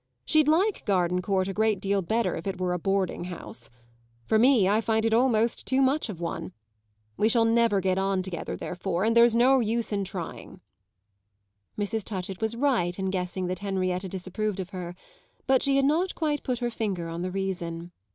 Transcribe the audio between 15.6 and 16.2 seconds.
she had not